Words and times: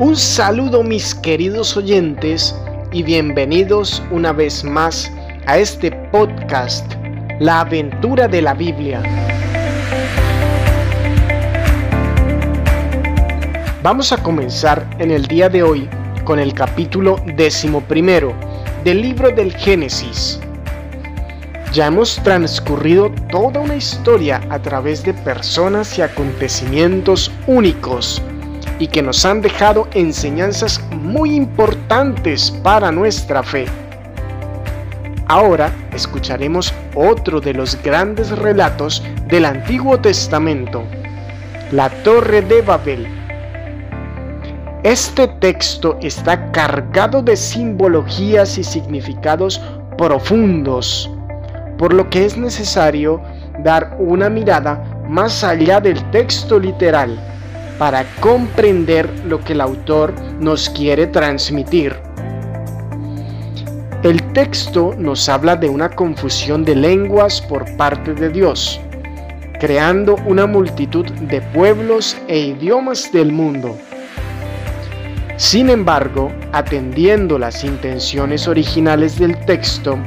Un 0.00 0.16
saludo 0.16 0.82
mis 0.82 1.14
queridos 1.14 1.76
oyentes 1.76 2.52
y 2.90 3.04
bienvenidos 3.04 4.02
una 4.10 4.32
vez 4.32 4.64
más 4.64 5.08
a 5.46 5.56
este 5.56 5.92
podcast, 6.10 6.94
La 7.38 7.60
aventura 7.60 8.26
de 8.26 8.42
la 8.42 8.54
Biblia. 8.54 9.00
Vamos 13.84 14.10
a 14.10 14.20
comenzar 14.20 14.84
en 14.98 15.12
el 15.12 15.26
día 15.26 15.48
de 15.48 15.62
hoy 15.62 15.88
con 16.24 16.40
el 16.40 16.54
capítulo 16.54 17.20
decimoprimero 17.36 18.34
del 18.82 19.00
libro 19.00 19.30
del 19.30 19.54
Génesis. 19.54 20.40
Ya 21.72 21.86
hemos 21.86 22.16
transcurrido 22.24 23.12
toda 23.30 23.60
una 23.60 23.76
historia 23.76 24.40
a 24.50 24.58
través 24.58 25.04
de 25.04 25.14
personas 25.14 25.96
y 25.98 26.02
acontecimientos 26.02 27.30
únicos 27.46 28.20
y 28.78 28.88
que 28.88 29.02
nos 29.02 29.24
han 29.24 29.40
dejado 29.40 29.88
enseñanzas 29.92 30.80
muy 30.90 31.34
importantes 31.34 32.50
para 32.62 32.90
nuestra 32.90 33.42
fe. 33.42 33.66
Ahora 35.26 35.72
escucharemos 35.94 36.74
otro 36.94 37.40
de 37.40 37.54
los 37.54 37.80
grandes 37.82 38.30
relatos 38.30 39.02
del 39.26 39.46
Antiguo 39.46 39.98
Testamento, 39.98 40.82
la 41.72 41.88
Torre 42.02 42.42
de 42.42 42.62
Babel. 42.62 43.06
Este 44.82 45.26
texto 45.28 45.96
está 46.02 46.52
cargado 46.52 47.22
de 47.22 47.36
simbologías 47.36 48.58
y 48.58 48.64
significados 48.64 49.62
profundos, 49.96 51.10
por 51.78 51.94
lo 51.94 52.10
que 52.10 52.26
es 52.26 52.36
necesario 52.36 53.22
dar 53.60 53.96
una 53.98 54.28
mirada 54.28 54.84
más 55.08 55.42
allá 55.42 55.80
del 55.80 56.02
texto 56.10 56.58
literal 56.58 57.18
para 57.78 58.04
comprender 58.20 59.08
lo 59.26 59.42
que 59.42 59.52
el 59.52 59.60
autor 59.60 60.14
nos 60.40 60.70
quiere 60.70 61.06
transmitir. 61.06 61.96
El 64.02 64.22
texto 64.32 64.94
nos 64.98 65.28
habla 65.28 65.56
de 65.56 65.68
una 65.68 65.88
confusión 65.88 66.64
de 66.64 66.76
lenguas 66.76 67.40
por 67.40 67.64
parte 67.76 68.12
de 68.12 68.28
Dios, 68.28 68.80
creando 69.58 70.16
una 70.26 70.46
multitud 70.46 71.06
de 71.06 71.40
pueblos 71.40 72.16
e 72.28 72.38
idiomas 72.38 73.10
del 73.12 73.32
mundo. 73.32 73.76
Sin 75.36 75.70
embargo, 75.70 76.30
atendiendo 76.52 77.38
las 77.38 77.64
intenciones 77.64 78.46
originales 78.46 79.18
del 79.18 79.36
texto, 79.46 79.98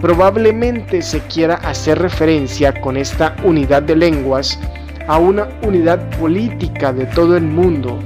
probablemente 0.00 1.02
se 1.02 1.20
quiera 1.22 1.56
hacer 1.56 1.98
referencia 1.98 2.72
con 2.80 2.96
esta 2.96 3.36
unidad 3.42 3.82
de 3.82 3.96
lenguas 3.96 4.58
a 5.10 5.18
una 5.18 5.48
unidad 5.62 5.98
política 6.20 6.92
de 6.92 7.04
todo 7.04 7.36
el 7.36 7.42
mundo 7.42 7.98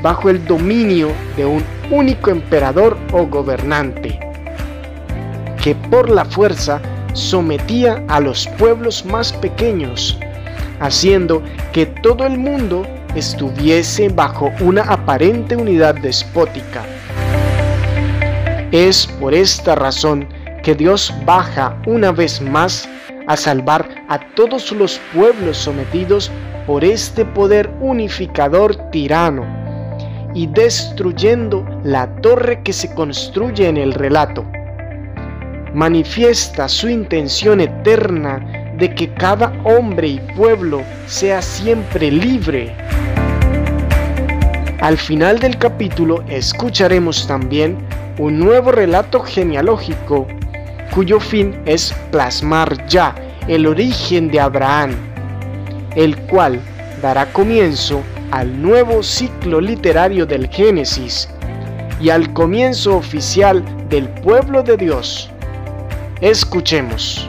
bajo 0.00 0.30
el 0.30 0.42
dominio 0.46 1.10
de 1.36 1.44
un 1.44 1.62
único 1.90 2.30
emperador 2.30 2.96
o 3.12 3.26
gobernante, 3.26 4.18
que 5.62 5.74
por 5.74 6.08
la 6.08 6.24
fuerza 6.24 6.80
sometía 7.12 8.02
a 8.08 8.20
los 8.20 8.48
pueblos 8.58 9.04
más 9.04 9.34
pequeños, 9.34 10.18
haciendo 10.80 11.42
que 11.74 11.84
todo 11.84 12.24
el 12.24 12.38
mundo 12.38 12.86
estuviese 13.14 14.08
bajo 14.08 14.50
una 14.60 14.80
aparente 14.84 15.56
unidad 15.56 15.96
despótica. 15.96 16.86
Es 18.72 19.06
por 19.20 19.34
esta 19.34 19.74
razón 19.74 20.26
que 20.62 20.74
Dios 20.74 21.12
baja 21.26 21.76
una 21.84 22.12
vez 22.12 22.40
más 22.40 22.88
a 23.26 23.36
salvar 23.36 23.88
a 24.08 24.18
todos 24.34 24.72
los 24.72 24.98
pueblos 25.12 25.56
sometidos 25.58 26.30
por 26.66 26.84
este 26.84 27.24
poder 27.24 27.70
unificador 27.80 28.76
tirano 28.90 29.44
y 30.34 30.46
destruyendo 30.48 31.64
la 31.84 32.08
torre 32.16 32.62
que 32.62 32.72
se 32.72 32.92
construye 32.94 33.68
en 33.68 33.76
el 33.76 33.94
relato. 33.94 34.44
Manifiesta 35.72 36.68
su 36.68 36.88
intención 36.88 37.60
eterna 37.60 38.44
de 38.76 38.94
que 38.94 39.12
cada 39.14 39.52
hombre 39.64 40.08
y 40.08 40.18
pueblo 40.36 40.82
sea 41.06 41.40
siempre 41.40 42.10
libre. 42.10 42.74
Al 44.80 44.98
final 44.98 45.38
del 45.38 45.56
capítulo 45.56 46.22
escucharemos 46.28 47.26
también 47.26 47.78
un 48.18 48.38
nuevo 48.38 48.72
relato 48.72 49.20
genealógico 49.20 50.26
cuyo 50.94 51.20
fin 51.20 51.54
es 51.66 51.94
plasmar 52.10 52.86
ya 52.86 53.14
el 53.48 53.66
origen 53.66 54.30
de 54.30 54.40
Abraham, 54.40 54.96
el 55.96 56.16
cual 56.16 56.60
dará 57.02 57.26
comienzo 57.32 58.02
al 58.30 58.62
nuevo 58.62 59.02
ciclo 59.02 59.60
literario 59.60 60.26
del 60.26 60.48
Génesis 60.48 61.28
y 62.00 62.10
al 62.10 62.32
comienzo 62.32 62.96
oficial 62.96 63.64
del 63.88 64.08
pueblo 64.08 64.62
de 64.62 64.76
Dios. 64.76 65.30
Escuchemos. 66.20 67.28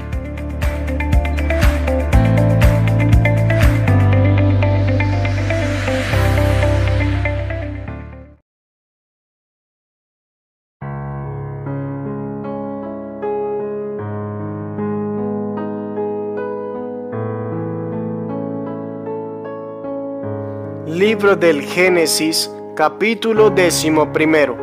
Libro 20.98 21.36
del 21.36 21.62
Génesis, 21.62 22.52
capítulo 22.74 23.52
décimo 23.52 24.12
primero. 24.12 24.58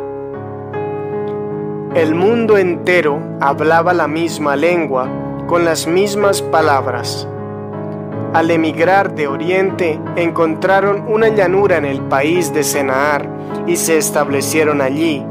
El 1.95 2.17
mundo 2.17 2.59
entero 2.59 3.21
hablaba 3.41 3.95
la 3.95 4.09
misma 4.09 4.56
lengua, 4.56 5.09
con 5.47 5.65
las 5.65 5.87
mismas 5.87 6.43
palabras. 6.43 7.28
Al 8.33 8.50
emigrar 8.50 9.15
de 9.15 9.28
Oriente, 9.28 10.00
encontraron 10.17 11.05
una 11.06 11.28
llanura 11.28 11.77
en 11.77 11.84
el 11.84 12.00
país 12.00 12.53
de 12.53 12.65
Senaar 12.65 13.31
y 13.69 13.77
se 13.77 13.97
establecieron 13.97 14.81
allí, 14.81 15.25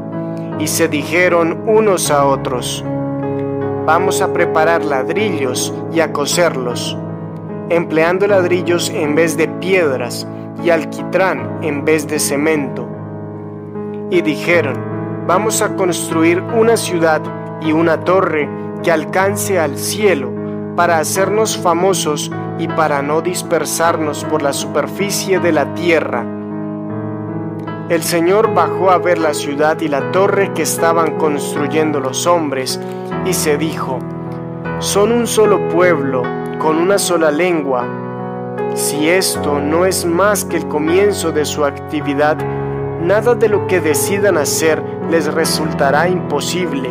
y 0.58 0.66
se 0.68 0.88
dijeron 0.88 1.64
unos 1.66 2.10
a 2.10 2.24
otros, 2.24 2.82
vamos 3.84 4.22
a 4.22 4.32
preparar 4.32 4.82
ladrillos 4.82 5.70
y 5.92 6.00
a 6.00 6.14
coserlos, 6.14 6.96
empleando 7.68 8.26
ladrillos 8.26 8.88
en 8.88 9.14
vez 9.14 9.36
de 9.36 9.48
piedras, 9.48 10.26
y 10.62 10.70
alquitrán 10.70 11.58
en 11.62 11.84
vez 11.84 12.06
de 12.06 12.18
cemento. 12.18 12.88
Y 14.10 14.22
dijeron, 14.22 14.76
vamos 15.26 15.62
a 15.62 15.74
construir 15.76 16.40
una 16.40 16.76
ciudad 16.76 17.22
y 17.60 17.72
una 17.72 18.04
torre 18.04 18.48
que 18.82 18.92
alcance 18.92 19.58
al 19.58 19.78
cielo 19.78 20.30
para 20.76 20.98
hacernos 20.98 21.56
famosos 21.56 22.30
y 22.58 22.68
para 22.68 23.02
no 23.02 23.20
dispersarnos 23.20 24.24
por 24.24 24.42
la 24.42 24.52
superficie 24.52 25.40
de 25.40 25.52
la 25.52 25.74
tierra. 25.74 26.24
El 27.88 28.02
Señor 28.02 28.54
bajó 28.54 28.90
a 28.90 28.98
ver 28.98 29.18
la 29.18 29.34
ciudad 29.34 29.80
y 29.80 29.88
la 29.88 30.10
torre 30.10 30.52
que 30.54 30.62
estaban 30.62 31.18
construyendo 31.18 32.00
los 32.00 32.26
hombres 32.26 32.80
y 33.26 33.32
se 33.32 33.58
dijo, 33.58 33.98
son 34.78 35.12
un 35.12 35.26
solo 35.26 35.68
pueblo, 35.68 36.22
con 36.58 36.76
una 36.76 36.98
sola 36.98 37.30
lengua, 37.30 37.86
si 38.74 39.08
esto 39.08 39.60
no 39.60 39.86
es 39.86 40.04
más 40.04 40.44
que 40.44 40.56
el 40.56 40.66
comienzo 40.66 41.30
de 41.30 41.44
su 41.44 41.64
actividad, 41.64 42.36
nada 43.00 43.34
de 43.34 43.48
lo 43.48 43.66
que 43.66 43.80
decidan 43.80 44.36
hacer 44.36 44.82
les 45.10 45.32
resultará 45.32 46.08
imposible. 46.08 46.90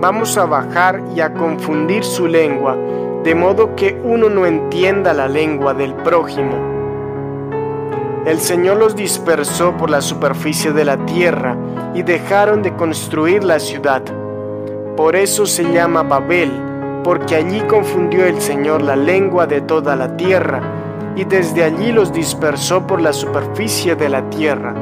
Vamos 0.00 0.38
a 0.38 0.46
bajar 0.46 1.02
y 1.14 1.20
a 1.20 1.34
confundir 1.34 2.04
su 2.04 2.28
lengua, 2.28 2.76
de 3.24 3.34
modo 3.34 3.74
que 3.74 4.00
uno 4.04 4.28
no 4.28 4.46
entienda 4.46 5.12
la 5.12 5.26
lengua 5.26 5.74
del 5.74 5.92
prójimo. 5.94 6.56
El 8.24 8.38
Señor 8.38 8.76
los 8.76 8.94
dispersó 8.94 9.76
por 9.76 9.90
la 9.90 10.00
superficie 10.00 10.72
de 10.72 10.84
la 10.84 11.04
tierra 11.04 11.56
y 11.94 12.02
dejaron 12.02 12.62
de 12.62 12.76
construir 12.76 13.42
la 13.42 13.58
ciudad. 13.58 14.02
Por 14.96 15.16
eso 15.16 15.46
se 15.46 15.64
llama 15.64 16.02
Babel 16.02 16.67
porque 17.08 17.36
allí 17.36 17.60
confundió 17.60 18.26
el 18.26 18.38
Señor 18.38 18.82
la 18.82 18.94
lengua 18.94 19.46
de 19.46 19.62
toda 19.62 19.96
la 19.96 20.14
tierra, 20.18 20.60
y 21.16 21.24
desde 21.24 21.64
allí 21.64 21.90
los 21.90 22.12
dispersó 22.12 22.86
por 22.86 23.00
la 23.00 23.14
superficie 23.14 23.96
de 23.96 24.10
la 24.10 24.28
tierra. 24.28 24.74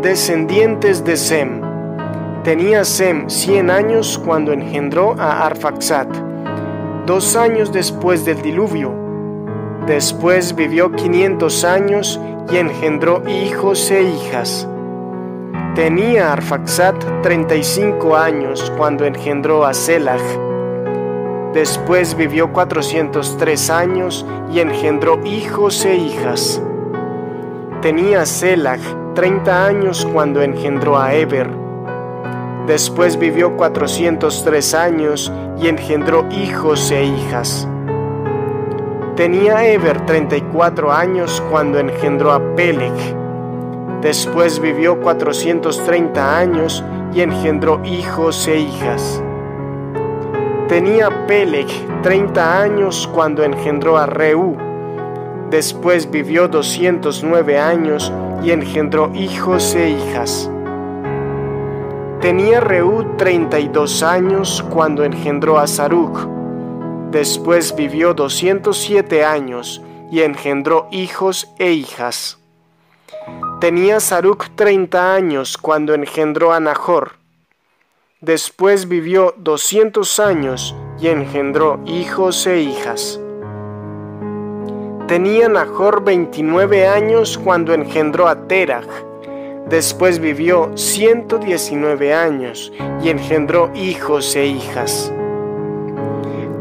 Descendientes 0.00 1.04
de 1.04 1.18
Sem. 1.18 1.60
Tenía 2.42 2.86
Sem 2.86 3.28
cien 3.28 3.68
años 3.68 4.18
cuando 4.24 4.54
engendró 4.54 5.14
a 5.18 5.44
Arfaxat, 5.44 6.08
dos 7.04 7.36
años 7.36 7.70
después 7.70 8.24
del 8.24 8.40
diluvio 8.40 8.99
Después 9.90 10.54
vivió 10.54 10.92
500 10.92 11.64
años 11.64 12.20
y 12.48 12.58
engendró 12.58 13.28
hijos 13.28 13.90
e 13.90 14.04
hijas. 14.04 14.68
Tenía 15.74 16.32
Arfaxad 16.32 16.94
35 17.24 18.16
años 18.16 18.72
cuando 18.78 19.04
engendró 19.04 19.64
a 19.66 19.74
Selah. 19.74 20.20
Después 21.52 22.16
vivió 22.16 22.52
403 22.52 23.70
años 23.70 24.24
y 24.52 24.60
engendró 24.60 25.18
hijos 25.26 25.84
e 25.84 25.96
hijas. 25.96 26.62
Tenía 27.82 28.26
Selah 28.26 28.78
30 29.16 29.66
años 29.66 30.06
cuando 30.12 30.40
engendró 30.40 31.00
a 31.00 31.14
Eber. 31.14 31.50
Después 32.68 33.18
vivió 33.18 33.56
403 33.56 34.72
años 34.72 35.32
y 35.60 35.66
engendró 35.66 36.28
hijos 36.30 36.92
e 36.92 37.06
hijas. 37.06 37.66
Tenía 39.20 39.66
Eber 39.66 40.06
34 40.06 40.90
años 40.90 41.42
cuando 41.50 41.78
engendró 41.78 42.32
a 42.32 42.40
Peleg. 42.56 42.94
Después 44.00 44.58
vivió 44.58 44.98
430 44.98 46.38
años 46.38 46.82
y 47.12 47.20
engendró 47.20 47.84
hijos 47.84 48.48
e 48.48 48.60
hijas. 48.60 49.22
Tenía 50.68 51.26
Peleg 51.26 51.66
30 52.02 52.62
años 52.62 53.06
cuando 53.12 53.44
engendró 53.44 53.98
a 53.98 54.06
Reú. 54.06 54.56
Después 55.50 56.10
vivió 56.10 56.48
209 56.48 57.58
años 57.58 58.10
y 58.42 58.52
engendró 58.52 59.10
hijos 59.14 59.74
e 59.74 59.90
hijas. 59.90 60.50
Tenía 62.22 62.60
Reú 62.60 63.18
32 63.18 64.02
años 64.02 64.64
cuando 64.70 65.04
engendró 65.04 65.58
a 65.58 65.66
Saruc. 65.66 66.39
Después 67.10 67.74
vivió 67.74 68.14
207 68.14 69.24
años 69.24 69.82
y 70.12 70.20
engendró 70.20 70.86
hijos 70.92 71.52
e 71.58 71.72
hijas. 71.72 72.38
Tenía 73.60 73.98
Saruc 73.98 74.46
30 74.54 75.14
años 75.14 75.58
cuando 75.58 75.92
engendró 75.94 76.52
a 76.52 76.60
Nahor. 76.60 77.16
Después 78.20 78.88
vivió 78.88 79.34
200 79.38 80.20
años 80.20 80.76
y 81.00 81.08
engendró 81.08 81.80
hijos 81.84 82.46
e 82.46 82.60
hijas. 82.60 83.20
Tenía 85.08 85.48
Nahor 85.48 86.04
29 86.04 86.86
años 86.86 87.36
cuando 87.38 87.74
engendró 87.74 88.28
a 88.28 88.46
Terach. 88.46 88.86
Después 89.68 90.20
vivió 90.20 90.70
119 90.76 92.14
años 92.14 92.72
y 93.02 93.08
engendró 93.08 93.72
hijos 93.74 94.36
e 94.36 94.46
hijas. 94.46 95.12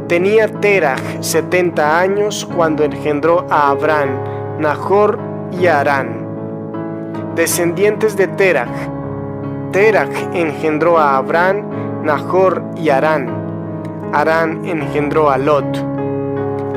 Tenía 0.09 0.47
Terach 0.47 1.21
70 1.21 1.99
años 1.99 2.49
cuando 2.55 2.83
engendró 2.83 3.45
a 3.47 3.69
Abraham, 3.69 4.09
Nahor 4.57 5.19
y 5.51 5.67
Arán. 5.67 6.25
Descendientes 7.35 8.17
de 8.17 8.27
Terach. 8.27 8.89
Terach 9.71 10.09
engendró 10.33 10.97
a 10.97 11.17
Abraham, 11.17 12.01
Nahor 12.03 12.63
y 12.75 12.89
Arán. 12.89 13.29
Arán 14.11 14.65
engendró 14.65 15.29
a 15.29 15.37
Lot. 15.37 15.77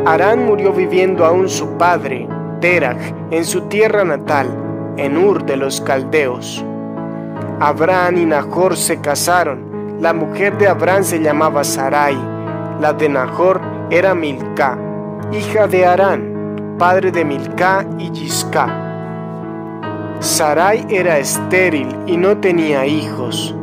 Arán 0.04 0.44
murió 0.44 0.74
viviendo 0.74 1.24
aún 1.24 1.48
su 1.48 1.78
padre, 1.78 2.28
Terach, 2.60 3.00
en 3.30 3.46
su 3.46 3.62
tierra 3.62 4.04
natal, 4.04 4.46
en 4.98 5.16
Ur 5.16 5.46
de 5.46 5.56
los 5.56 5.80
Caldeos. 5.80 6.62
Abraham 7.60 8.18
y 8.18 8.26
Nahor 8.26 8.76
se 8.76 9.00
casaron. 9.00 9.96
La 10.02 10.12
mujer 10.12 10.58
de 10.58 10.68
Abraham 10.68 11.02
se 11.02 11.18
llamaba 11.18 11.64
Sarai. 11.64 12.41
La 12.80 12.92
de 12.92 13.08
Nahor 13.08 13.60
era 13.90 14.14
Milca, 14.14 14.78
hija 15.30 15.66
de 15.66 15.86
Arán, 15.86 16.76
padre 16.78 17.12
de 17.12 17.24
Milca 17.24 17.86
y 17.98 18.10
Yisca. 18.10 18.66
Sarai 20.20 20.86
era 20.88 21.18
estéril 21.18 21.88
y 22.06 22.16
no 22.16 22.38
tenía 22.38 22.86
hijos. 22.86 23.54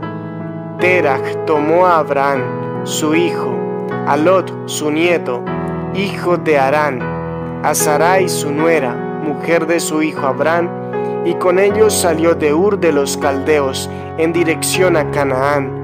Terach 0.79 1.45
tomó 1.45 1.85
a 1.85 1.99
Abraham, 1.99 2.41
su 2.83 3.15
hijo, 3.15 3.53
a 4.07 4.15
Lot, 4.17 4.51
su 4.65 4.91
nieto, 4.91 5.43
hijo 5.93 6.37
de 6.37 6.57
Arán, 6.57 7.01
a 7.63 7.73
Sarai, 7.75 8.29
su 8.29 8.51
nuera, 8.51 8.93
mujer 9.23 9.67
de 9.67 9.79
su 9.79 10.01
hijo 10.01 10.25
Abraham, 10.25 10.69
y 11.25 11.33
con 11.35 11.59
ellos 11.59 11.93
salió 11.93 12.35
de 12.35 12.53
Ur 12.53 12.79
de 12.79 12.93
los 12.93 13.17
Caldeos 13.17 13.89
en 14.17 14.33
dirección 14.33 14.95
a 14.95 15.09
Canaán. 15.11 15.78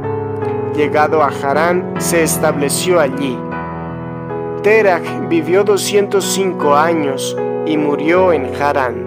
Llegado 0.75 1.24
a 1.24 1.27
Harán, 1.27 1.94
se 2.00 2.24
estableció 2.24 3.00
allí. 3.00 3.39
Terach 4.62 5.30
vivió 5.30 5.63
205 5.63 6.75
años 6.75 7.38
y 7.66 7.77
murió 7.77 8.33
en 8.33 8.54
Harán. 8.62 9.05